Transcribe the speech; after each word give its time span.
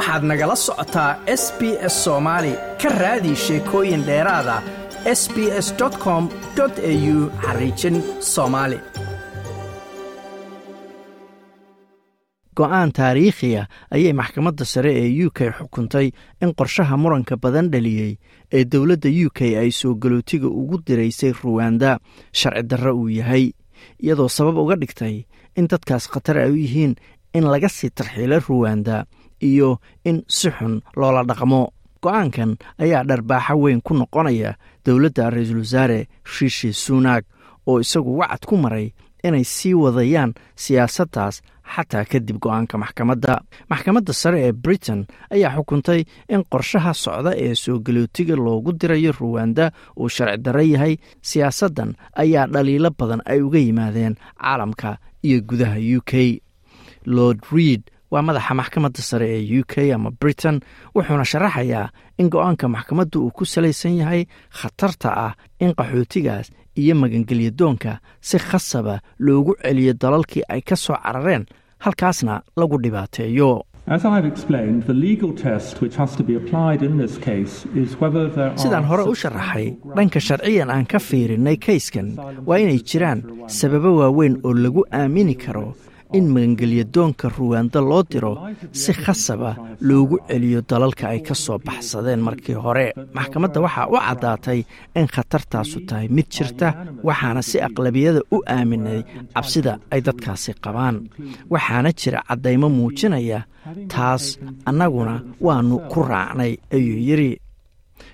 waxaad 0.00 0.22
nagala 0.30 0.56
socotaa 0.56 1.12
s 1.26 1.44
b 1.58 1.76
s 1.92 1.94
soomaali 2.04 2.52
ka 2.82 2.88
raadi 3.00 3.32
sheekooyin 3.44 4.02
dheeraada 4.08 4.56
s 5.20 5.22
b 5.34 5.36
s 5.66 5.68
com 6.04 6.24
au 6.62 7.16
xariijin 7.44 7.96
soomaali 8.32 8.78
go'aan 12.56 12.90
taariikhiya 12.98 13.62
ayay 13.94 14.12
maxkamadda 14.20 14.64
sare 14.72 14.92
ee 15.04 15.10
u 15.26 15.30
k 15.36 15.38
xukuntay 15.58 16.06
in 16.42 16.50
qorshaha 16.58 16.96
muranka 17.02 17.36
badan 17.36 17.68
dhaliyey 17.72 18.12
ee 18.56 18.64
dowladda 18.72 19.08
u 19.26 19.28
k 19.36 19.40
ay 19.62 19.70
soo 19.80 19.94
galootiga 20.02 20.48
ugu 20.60 20.76
diraysay 20.86 21.32
ruwanda 21.42 21.98
sharci 22.32 22.62
darro 22.70 22.92
uu 22.96 23.08
yahay 23.18 23.52
iyadoo 24.04 24.28
sabab 24.28 24.56
uga 24.58 24.76
dhigtay 24.80 25.24
in 25.58 25.66
dadkaas 25.70 26.08
khatar 26.12 26.36
ay 26.38 26.50
u 26.52 26.56
yihiin 26.56 26.94
in 27.36 27.44
laga 27.52 27.68
sii 27.68 27.90
tarxiilo 27.90 28.38
ruwanda 28.48 29.04
iyo 29.40 29.78
in 30.04 30.22
si 30.28 30.50
xun 30.50 30.80
loola 30.96 31.22
dhaqmo. 31.24 31.72
Go'aankan 32.02 32.56
ayaa 32.80 33.04
dharbaaxo 33.04 33.54
weyn 33.60 33.80
ku 33.84 33.92
noqonaya 33.94 34.56
dowladda 34.86 35.30
ra'iisul 35.30 35.60
wasaare 35.60 36.08
rishi 36.40 36.72
sunak 36.72 37.24
oo 37.68 37.80
isagu 37.84 38.16
wacad 38.18 38.42
ku 38.48 38.56
maray 38.56 38.88
inay 39.24 39.44
sii 39.44 39.74
wadayaan 39.76 40.32
siyaasaddaas 40.56 41.42
xataa 41.70 42.04
kadib 42.08 42.40
go'aanka 42.40 42.78
maxkamadda. 42.80 43.44
Maxkamadda 43.70 44.12
sare 44.16 44.40
ee 44.48 44.52
britain 44.52 45.04
ayaa 45.30 45.52
xukuntay 45.60 46.00
in 46.32 46.40
qorshaha 46.50 46.94
socda 46.96 47.36
ee 47.36 47.54
soo 47.54 47.78
galootiga 47.84 48.34
loogu 48.36 48.72
dirayo 48.72 49.12
ruwanda 49.20 49.70
uu 50.00 50.08
sharci 50.08 50.40
darro 50.44 50.62
yahay. 50.64 50.96
Siyaasaddan 51.22 51.94
ayaa 52.16 52.46
dhaliilo 52.48 52.90
badan 52.98 53.20
ay 53.28 53.40
uga 53.44 53.58
yimaadeen 53.60 54.14
caalamka 54.40 54.96
iyo 55.22 55.38
gudaha 55.44 55.76
u 55.76 56.00
k. 56.00 56.40
Lord 57.04 57.40
reid 57.52 57.82
waa 58.12 58.22
madaxa 58.22 58.54
maxkamadda 58.60 59.02
sare 59.08 59.26
ee 59.38 59.60
u 59.60 59.62
k 59.72 59.92
ama 59.94 60.10
britain 60.20 60.56
wuxuuna 60.94 61.24
sharaxayaa 61.32 61.86
in 62.20 62.28
go'aanka 62.32 62.66
maxkamaddu 62.68 63.16
uu 63.24 63.30
ku 63.36 63.44
salaysan 63.44 63.94
yahay 64.00 64.22
khatarta 64.58 65.08
ah 65.26 65.32
in 65.64 65.72
qaxootigaas 65.78 66.46
iyo 66.80 66.94
magangelyadoonka 67.02 67.92
si 68.28 68.38
khasaba 68.38 68.94
loogu 69.18 69.52
celiyo 69.62 69.92
dalalkii 70.02 70.42
ay 70.48 70.60
ka 70.68 70.76
soo 70.76 70.96
carareen 71.04 71.44
halkaasna 71.84 72.42
lagu 72.56 72.76
dhibaateeyo. 72.82 73.50
Sidaan 78.62 78.84
hore 78.90 79.02
u 79.10 79.14
sharaxay 79.14 79.66
dhanka 79.96 80.20
sharciyan 80.20 80.70
aan 80.70 80.86
ka 80.86 80.98
fiirinnay 80.98 81.56
kayskan 81.56 82.08
waa 82.46 82.58
inay 82.62 82.78
jiraan 82.88 83.20
sababo 83.46 83.90
waaweyn 84.00 84.34
oo 84.46 84.52
lagu 84.54 84.82
aamini 84.92 85.34
karo 85.34 85.74
in 86.16 86.24
magangelyadoonka 86.34 87.26
ruwanda 87.36 87.80
loo 87.90 88.02
diro 88.10 88.32
si 88.72 88.92
khasaba 89.02 89.50
loogu 89.88 90.16
celiyo 90.28 90.60
dalalka 90.70 91.04
ay 91.12 91.20
ka 91.28 91.34
soo 91.34 91.58
baxsadeen 91.66 92.20
markii 92.26 92.54
hore. 92.64 92.86
Maxkamadda 93.16 93.58
waxaa 93.64 93.86
u 93.94 93.96
caddaatay 94.06 94.60
in 94.98 95.06
khatartaasu 95.14 95.78
tahay 95.88 96.08
mid 96.16 96.26
jirta 96.34 96.68
waxaana 97.08 97.42
si 97.48 97.56
aqlabiyada 97.66 98.20
u 98.34 98.38
aaminay 98.56 99.00
cabsida 99.34 99.72
ay 99.92 100.00
dadkaasi 100.06 100.52
qabaan. 100.64 100.96
Waxaana 101.52 101.90
jira 102.00 102.20
caddaymo 102.28 102.68
muujinaya 102.76 103.40
taas 103.92 104.24
annaguna 104.68 105.14
waannu 105.46 105.76
ku 105.92 105.98
raacnay 106.10 106.52
ayuu 106.74 106.98
yidhi. 107.08 107.32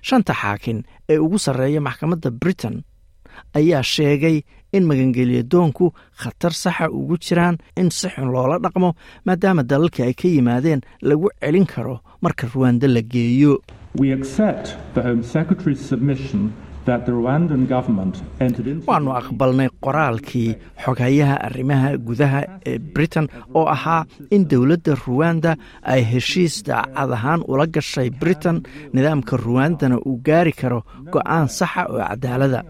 Shanta 0.09 0.33
xaakin 0.41 0.79
ee 1.13 1.19
ugu 1.25 1.39
sarreeya 1.45 1.81
maxkamadda 1.81 2.31
britain 2.43 2.77
ayaa 3.59 3.83
sheegay 3.83 4.37
in 4.73 4.85
magangelyadoonku 4.91 5.93
khatar 6.21 6.53
saxa 6.63 6.91
ugu 6.91 7.17
jiraan 7.25 7.57
in 7.81 7.91
si 7.91 8.09
xun 8.15 8.29
loola 8.35 8.59
dhaqmo 8.65 8.91
maadaama 9.27 9.63
dalalkii 9.63 10.03
ay 10.09 10.15
ka 10.21 10.29
yimaadeen 10.29 10.81
lagu 11.09 11.29
celin 11.41 11.67
karo 11.67 12.01
marka 12.23 12.45
ruwanda 12.55 12.87
la 12.89 13.01
geeyo 13.03 13.53
waannu 18.89 19.11
aqbalnay 19.21 19.69
qoraalkii 19.85 20.51
xoghayaha 20.85 21.37
arrimaha 21.47 21.89
gudaha 22.09 22.41
ee 22.71 22.79
britain 22.95 23.27
oo 23.59 23.67
ahaa 23.77 24.03
in 24.35 24.43
dowladda 24.51 24.93
ruwanda 25.07 25.53
ay 25.93 26.01
heshiis 26.13 26.55
daacad 26.69 27.11
ahaan 27.17 27.41
ula 27.53 27.67
gashay 27.75 28.09
britain 28.23 28.59
nidaamka 28.95 29.35
ruwandana 29.47 29.97
uu 30.09 30.17
gaari 30.29 30.53
karo 30.61 30.81
go'aan 31.15 31.49
saxa 31.59 31.83
oo 31.93 31.99
cadaalada 32.11 32.61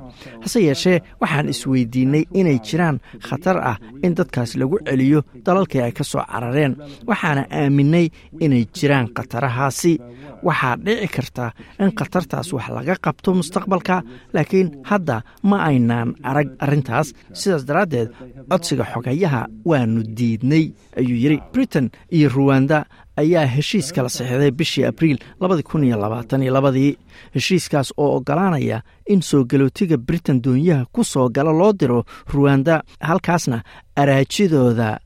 hase 0.43 0.59
yeeshee 0.69 0.99
waxaan 1.21 1.49
isweydiinnay 1.55 2.25
inay 2.41 2.59
jiraan 2.67 2.97
khatar 3.29 3.57
ah 3.71 3.77
in 4.07 4.13
dadkaas 4.19 4.51
lagu 4.61 4.77
celiyo 4.89 5.21
dalalkii 5.47 5.83
ay 5.87 5.93
ka 5.99 6.05
soo 6.11 6.23
carareen 6.33 6.73
waxaana 7.11 7.43
aaminay 7.61 8.07
inay 8.45 8.65
jiraan 8.77 9.07
khatarahaasi 9.17 9.93
waxaa 10.43 10.77
dhici 10.77 11.09
karta 11.09 11.53
in 11.81 11.91
khatartaas 11.99 12.53
wax 12.53 12.69
laga 12.77 12.95
qabto 13.05 13.35
mustaqbalka 13.39 14.03
laakiin 14.35 14.69
hadda 14.91 15.23
ma 15.43 15.57
aynaan 15.69 16.15
arag 16.23 16.49
arrintaas. 16.65 17.13
Sidaas 17.33 17.65
daraaddeed 17.69 18.09
codsiga 18.51 18.85
xogayaha 18.93 19.43
waannu 19.65 20.03
diidnay 20.17 20.65
ayuu 20.99 21.19
yidhi 21.25 21.39
britain 21.53 21.91
iyo 22.11 22.29
ruwanda 22.29 22.85
ayaa 23.17 23.47
heshiis 23.47 23.93
kala 23.93 24.09
saxiixday 24.09 24.51
bishii 24.51 24.85
abriil 24.85 25.19
labadii 25.41 26.97
heshiiskaas 27.35 27.93
oo 27.97 28.17
oggolaanaya 28.17 28.83
in 29.07 29.21
soo 29.23 29.45
galootiga 29.45 29.97
britain 29.97 30.43
doonyaha 30.45 30.85
ku 30.93 31.05
soo 31.05 31.29
gala 31.29 31.53
loo 31.53 31.73
diro 31.73 32.05
ruwanda 32.35 32.83
halkaasna 33.01 33.63
araajidooda 33.97 34.99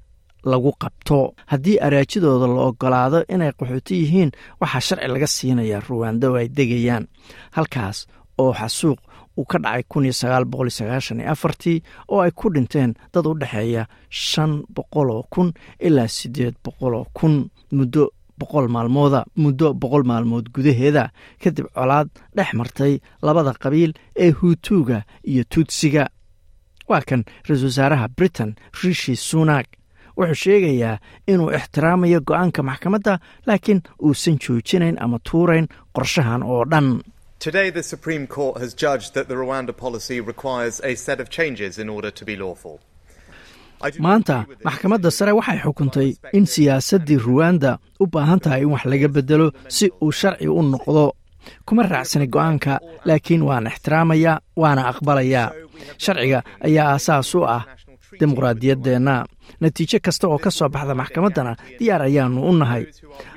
lagu 0.45 0.73
qabto. 0.83 1.35
Haddii 1.47 1.79
araajidooda 1.87 2.47
la 2.47 2.61
ogolaado 2.71 3.25
inay 3.35 3.53
qaxooti 3.59 3.95
yihiin 4.03 4.31
waxaa 4.61 4.81
sharci 4.81 5.09
laga 5.09 5.27
siinayaa 5.27 5.83
ruwanda 5.89 6.31
oo 6.31 6.37
ay 6.37 6.49
degayaan. 6.49 7.05
Halkaas 7.57 8.07
oo 8.39 8.53
xasuuq 8.53 8.99
uu 9.39 9.45
ka 9.45 9.59
dhacay 9.59 9.83
oo 12.09 12.21
ay 12.21 12.31
ku 12.31 12.47
dhinteen 12.55 12.95
dad 13.13 13.27
u 13.27 13.35
dhexeeya 13.41 13.87
shan 14.11 14.53
boqoloo 14.75 15.23
kun 15.33 15.53
ilaa 15.87 16.09
siddeed 16.09 16.55
boqoloo 16.65 17.05
kun 17.15 17.35
muddo 17.73 18.11
boqol 18.39 18.69
maalmooda 18.69 19.25
muddo 19.37 19.75
boqol 19.75 20.05
maalmood 20.11 20.47
gudaheeda. 20.55 21.11
Kadib 21.43 21.67
colaad 21.75 22.09
dhex 22.37 22.51
martay 22.59 22.95
labada 23.23 23.53
qabiil 23.63 23.93
ee 24.17 24.31
huutuuga 24.31 24.99
iyo 25.31 25.45
tuudsiga 25.53 26.05
waa 26.89 27.01
kan 27.09 27.23
ra'iisul 27.47 27.69
wasaaraha 27.71 28.09
britain 28.17 28.51
rishi 28.83 29.15
sunak 29.17 29.67
wuxuu 30.21 30.39
sheegayaa 30.45 30.95
inuu 31.33 31.51
ixtiraamayo 31.59 32.21
go'aanka 32.29 32.63
maxkamadda 32.71 33.15
laakiin 33.47 33.81
uusan 34.07 34.37
joojinayn 34.45 34.97
ama 35.05 35.19
tuurayn 35.31 35.67
qorshahan 35.97 36.43
oo 36.53 36.65
dhan. 36.73 36.89
Today, 37.45 37.71
the 37.71 37.83
Supreme 37.83 38.27
Court 38.27 38.57
has 38.63 38.71
judged 38.85 39.15
that 39.17 39.27
the 39.29 39.35
Rwanda 39.43 39.73
policy 39.85 40.21
requires 40.33 40.77
a 40.85 40.95
set 41.07 41.19
of 41.21 41.29
changes 41.31 41.79
in 41.79 41.89
order 41.97 42.11
to 42.19 42.25
be 42.31 42.37
lawful. 42.45 42.77
maanta 44.07 44.37
maxkamadda 44.65 45.11
sare 45.19 45.33
waxay 45.39 45.59
xukuntay 45.65 46.09
in 46.39 46.45
siyaasaddii 46.47 47.19
ruwanda 47.27 47.79
u 48.01 48.07
baahan 48.07 48.41
tahay 48.45 48.61
in 48.65 48.71
wax 48.75 48.85
laga 48.93 49.09
beddelo 49.09 49.47
si 49.69 49.87
uu 50.05 50.13
sharci 50.13 50.49
u 50.49 50.63
noqdo. 50.73 51.05
Kuma 51.67 51.83
raacsanay 51.93 52.29
go'aanka 52.35 52.75
laakiin 53.09 53.43
waan 53.49 53.67
ixtiraamayaa 53.73 54.41
waana 54.57 54.83
aqbalayaa. 54.93 55.49
Sharciga 56.05 56.43
ayaa 56.67 56.89
aasaas 56.95 57.35
u 57.35 57.41
ah 57.57 57.63
dimuqraadiyaddeenna 58.21 59.15
natiijo 59.61 59.99
kasta 60.03 60.29
oo 60.29 60.39
ka 60.39 60.51
soo 60.51 60.69
baxda 60.69 60.95
maxkamaddana 60.95 61.53
diyaar 61.79 62.03
ayaannu 62.09 62.41
u 62.49 62.53
nahay. 62.61 62.85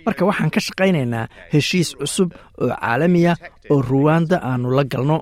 Marka 0.06 0.26
waxaan 0.26 0.50
ka 0.56 0.60
shaqaynaynaa 0.66 1.28
heshiis 1.54 1.90
cusub 2.00 2.30
oo 2.62 2.70
caalamiya 2.82 3.34
oo 3.70 3.82
ruwanda 3.82 4.38
aannu 4.50 4.70
la 4.78 4.84
galno 4.84 5.18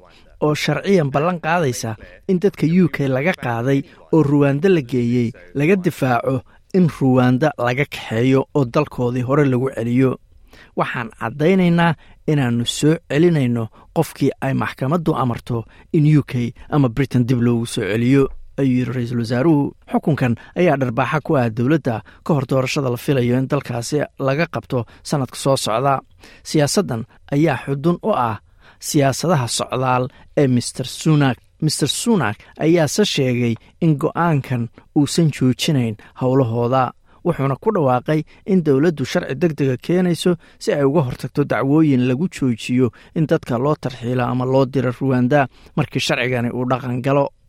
oo 0.45 0.53
sharciyan 0.55 1.09
ballan 1.13 1.39
qaadaysa 1.45 1.95
in 2.29 2.39
dadka 2.43 2.65
u 2.83 2.87
k 2.95 3.07
laga 3.07 3.33
qaaday 3.45 3.79
oo 4.13 4.23
ruwanda 4.23 4.69
la 4.69 4.81
geeyey 4.81 5.31
laga 5.59 5.75
difaaco 5.75 6.41
in 6.77 6.87
ruwanda 6.99 7.51
laga 7.57 7.85
kaxeeyo 7.85 8.41
oo 8.57 8.65
dalkoodii 8.73 9.21
hore 9.27 9.45
lagu 9.45 9.69
celiyo. 9.75 10.11
Waxaan 10.79 11.09
caddaynaynaa 11.19 11.93
inaannu 12.31 12.65
soo 12.65 12.95
celinayno 13.09 13.63
qofkii 13.95 14.31
ay 14.41 14.53
maxkamaddu 14.53 15.11
amarto 15.15 15.65
in 15.93 16.05
u 16.17 16.23
k 16.23 16.53
ama 16.69 16.89
britain 16.89 17.23
dib 17.27 17.41
loogu 17.41 17.65
soo 17.65 17.83
celiyo 17.91 18.23
ayuu 18.57 18.77
yidhi 18.79 18.91
ra'iisul 18.93 19.19
wasaaruhu. 19.23 19.71
Xukunkan 19.91 20.35
ayaa 20.59 20.77
dharbaaxa 20.81 21.19
ku 21.25 21.35
ah 21.37 21.49
dowladda 21.49 22.01
ka 22.25 22.33
hor 22.33 22.45
doorashada 22.49 22.89
la 22.89 22.97
filayo 22.97 23.37
in 23.37 23.47
dalkaasi 23.47 24.03
laga 24.19 24.45
qabto 24.53 24.85
sannadka 25.03 25.35
soo 25.43 25.57
socda. 25.57 25.99
Siyaasaddan 26.43 27.05
ayaa 27.31 27.57
xudun 27.65 27.97
u 28.03 28.11
ah 28.15 28.39
siyaasadaha 28.79 29.47
socdaal 29.47 30.03
ee 30.37 30.47
mister 30.47 30.85
sunak. 30.85 31.37
Mister 31.61 31.87
sunak 31.87 32.37
ayaase 32.59 33.05
sheegay 33.05 33.53
in 33.81 33.97
go'aankan 34.01 34.69
uusan 34.97 35.29
joojinayn 35.35 35.95
howlahooda 36.21 36.91
wuxuuna 37.25 37.55
ku 37.61 37.69
dhawaaqay 37.75 38.23
in 38.49 38.63
dowladdu 38.65 39.05
sharci 39.05 39.35
deg 39.41 39.53
dega 39.59 39.77
keenayso 39.77 40.31
si 40.57 40.73
ay 40.73 40.81
uga 40.89 41.01
hortagto 41.05 41.43
dacwooyin 41.45 42.07
lagu 42.09 42.25
joojiyo 42.35 42.89
in 43.13 43.27
dadka 43.29 43.61
loo 43.61 43.75
tarxiilo 43.77 44.23
ama 44.25 44.45
loo 44.45 44.65
diro 44.65 44.89
ruwanda 44.99 45.45
markii 45.77 46.01
sharcigani 46.07 46.49
uu 46.49 46.65
dhaqan 46.65 46.97
galo 47.05 47.29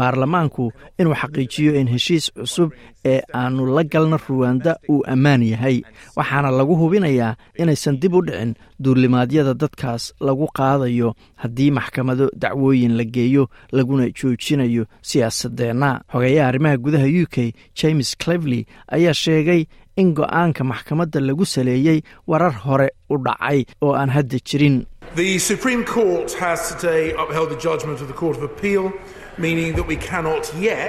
baarlamaanku 0.00 0.64
inuu 1.00 1.14
xaqiijiyo 1.22 1.72
in 1.80 1.88
heshiis 1.94 2.26
cusub 2.38 2.70
ee 3.12 3.20
aannu 3.40 3.66
la 3.76 3.82
galna 3.92 4.18
ruwanda 4.28 4.72
uu 4.92 5.02
ammaan 5.12 5.42
yahay. 5.52 5.76
Waxaana 6.16 6.50
lagu 6.58 6.74
hubinayaa 6.80 7.32
inaysan 7.62 7.96
dib 8.02 8.14
u 8.14 8.20
dhicin 8.26 8.52
duulimaadyada 8.84 9.54
dadkaas 9.62 10.04
lagu 10.26 10.46
qaadayo 10.58 11.08
haddii 11.42 11.70
maxkamado 11.78 12.26
dacwooyin 12.42 12.94
la 12.98 13.04
geeyo 13.14 13.44
laguna 13.76 14.04
joojinayo 14.18 14.84
siyaasadeenna 15.08 15.90
xogeeyaha 16.12 16.48
arrimaha 16.50 16.76
gudaha 16.84 17.06
u 17.22 17.26
k 17.34 17.52
james 17.80 18.16
clevely 18.22 18.60
ayaa 18.96 19.14
sheegay 19.14 19.62
in 20.00 20.12
go'aanka 20.18 20.62
maxkamadda 20.64 21.20
lagu 21.20 21.44
saleeyey 21.54 21.98
warar 22.30 22.54
hore 22.64 22.88
u 23.10 23.16
dhacay 23.26 23.64
oo 23.84 23.92
aan 24.00 24.10
hadda 24.16 24.38
jirin 24.48 24.76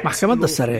maxkamadda 0.07 0.47
sare 0.57 0.79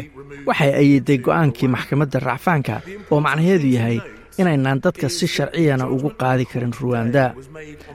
waxay 0.50 0.72
ayiday 0.82 1.18
go'aankii 1.28 1.70
maxkamadda 1.76 2.18
racfaanka 2.30 2.76
oo 3.12 3.20
macnaheedu 3.26 3.68
yahay 3.78 3.98
inaynaan 4.42 4.80
dadka 4.86 5.08
si 5.18 5.26
sharciyana 5.36 5.86
ugu 5.96 6.10
qaadi 6.22 6.46
karin 6.52 6.74
ruwanda 6.82 7.24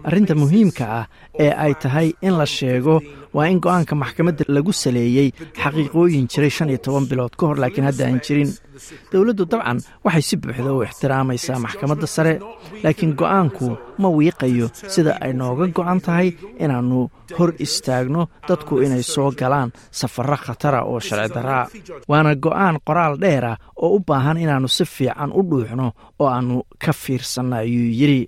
arrinta 0.08 0.34
muhiimka 0.42 0.84
ah 1.00 1.04
ee 1.44 1.50
ay 1.64 1.72
tahay 1.82 2.08
in 2.26 2.34
la 2.40 2.46
sheego 2.56 2.94
waa 3.36 3.46
in 3.52 3.58
go'aanka 3.64 3.94
maxkamadda 4.02 4.44
lagu 4.56 4.72
saleeyey 4.82 5.28
xaqiiqooyin 5.62 6.24
jiray 6.32 6.52
shan 6.56 6.68
iyo 6.72 6.78
toban 6.86 7.04
bilood 7.10 7.34
ka 7.38 7.44
hor 7.48 7.56
laakiin 7.62 7.86
hadda 7.88 8.02
aan 8.08 8.20
jirin 8.26 8.50
dowladdu 9.12 9.44
dabcan 9.52 9.78
waxay 10.04 10.22
si 10.28 10.34
buuxda 10.42 10.70
u 10.76 10.82
ixtiraamaysaa 10.86 11.58
maxkamadda 11.64 12.06
sare 12.16 12.34
laakiin 12.84 13.12
go'aanku 13.20 13.66
ma 14.02 14.08
wiiqayo 14.18 14.66
sida 14.94 15.12
ay 15.24 15.32
nooga 15.40 15.66
go'an 15.76 15.98
tahay 16.06 16.28
inaannu 16.64 17.00
hor 17.38 17.50
istaagno 17.64 18.22
dadku 18.48 18.74
inay 18.86 19.02
soo 19.14 19.30
galaan 19.40 19.70
safarro 19.98 20.36
khatara 20.44 20.80
oo 20.90 20.98
sharci 21.06 21.34
daraa. 21.36 21.64
Waana 22.10 22.32
go'aan 22.44 22.76
qoraal 22.86 23.14
dheera 23.22 23.52
oo 23.84 23.90
u 23.96 23.98
baahan 24.08 24.38
inaannu 24.44 24.68
si 24.76 24.84
fiican 24.94 25.30
u 25.38 25.40
dhuuxno 25.50 25.86
oo 26.22 26.28
aannu 26.34 26.56
ka 26.82 26.92
fiirsanno 27.02 27.56
ayuu 27.62 27.88
yidhi 28.00 28.20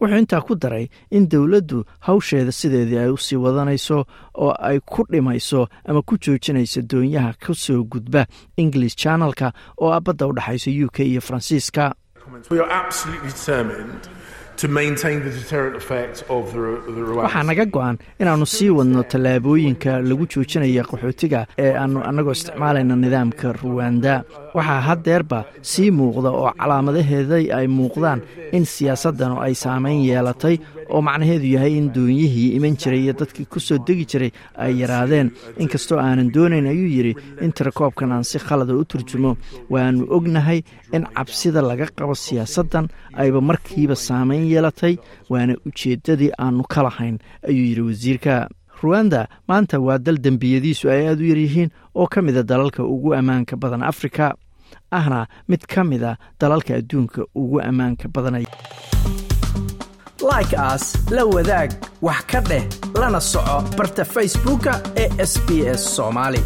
wuxuu 0.00 0.18
intaa 0.18 0.40
ku 0.40 0.54
daray 0.54 0.88
in 1.10 1.28
dowladdu 1.28 1.84
hawsheeda 2.06 2.52
sideedii 2.52 2.98
ay 2.98 3.10
u 3.10 3.16
sii 3.16 3.36
wadanayso 3.44 4.04
oo 4.34 4.52
ay 4.68 4.78
ku 4.80 5.04
dhimayso 5.10 5.68
ama 5.84 6.02
ku 6.02 6.14
joojinayso 6.18 6.80
doonyaha 6.90 7.32
ka 7.42 7.54
soo 7.54 7.84
gudba 7.84 8.26
english 8.56 8.96
channelka 8.96 9.52
oo 9.80 9.90
ah 9.96 10.00
badda 10.00 10.26
u 10.26 10.32
dhexaysa 10.32 10.70
u 10.84 10.88
k 10.94 11.04
iyo 11.04 11.20
faransiiska 11.20 11.94
waxaa 17.20 17.42
naga 17.48 17.64
go'an 17.74 17.96
inaannu 18.20 18.46
sii 18.46 18.70
wadno 18.78 19.02
tallaabooyinka 19.12 20.00
lagu 20.08 20.24
joojinaya 20.32 20.82
qaxootiga 20.90 21.40
ee 21.64 21.72
aannu 21.82 22.00
annagoo 22.08 22.32
isticmaalayna 22.38 22.96
nidaamka 23.04 23.52
ruwanda 23.62 24.14
waxaa 24.56 24.80
haddeerba 24.88 25.38
sii 25.70 25.90
muuqda 25.98 26.30
oo 26.40 26.50
calaamadaheeda 26.60 27.36
ay 27.58 27.66
muuqdaan 27.78 28.20
in 28.56 28.64
siyaasaddanu 28.64 29.36
ay 29.46 29.54
saamayn 29.64 30.00
yeelatay 30.08 30.56
oo 30.94 31.00
macnaheedu 31.08 31.46
yahay 31.54 31.72
in 31.80 31.86
doonyihii 31.96 32.48
iman 32.56 32.76
jiray 32.80 33.00
iyo 33.04 33.12
dadkii 33.20 33.46
ku 33.52 33.60
soo 33.60 33.78
degi 33.86 34.04
jiray 34.10 34.30
ay 34.64 34.72
yaraadeen. 34.80 35.30
Inkastoo 35.58 35.98
aanan 35.98 36.30
doonayn 36.34 36.66
ayuu 36.72 36.86
yidhi 36.96 37.12
in 37.44 37.52
tirakoobkan 37.52 38.12
aan 38.12 38.24
si 38.24 38.38
khalada 38.38 38.72
u 38.74 38.84
turjumo 38.84 39.36
waannu 39.70 40.06
ognahay 40.16 40.62
in 40.96 41.04
cabsida 41.16 41.60
laga 41.62 41.86
qabo 41.98 42.14
siyaasaddan 42.14 42.86
ayba 43.22 43.40
markiiba 43.40 43.96
saamayn 44.08 44.45
yeelatay 44.52 44.96
waana 45.30 45.54
ujeeddadii 45.66 46.30
aannu 46.38 46.64
ka 46.68 46.82
lahayn 46.82 47.18
ayuu 47.48 47.66
yidhi 47.70 47.80
wasiirka. 47.88 48.48
Ruwanda 48.82 49.28
maanta 49.48 49.80
waa 49.80 49.98
dal 49.98 50.18
dembiyadiisu 50.24 50.90
ay 50.90 51.08
aad 51.08 51.20
u 51.20 51.26
yaryihiin 51.32 51.70
oo 51.94 52.06
ka 52.06 52.22
mida 52.22 52.42
dalalka 52.42 52.84
ugu 52.84 53.14
ammaanka 53.14 53.56
badan 53.56 53.82
afrika 53.82 54.34
ahna 54.90 55.26
mid 55.48 55.62
ka 55.66 55.84
mida 55.84 56.16
dalalka 56.40 56.74
adduunka 56.76 57.24
ugu 57.34 57.60
ammaanka 57.60 58.08
badanaya 58.08 58.46
like 60.30 60.56
aas 60.58 60.84
la 61.10 61.24
wadaag 61.24 61.70
wax 62.02 62.20
ka 62.30 62.40
dheh 62.40 62.64
lana 63.00 63.20
soco 63.20 63.56
barta 63.78 64.04
facebooka 64.04 64.72
ee 64.96 65.08
sb 65.26 65.48
soomaali 65.76 66.40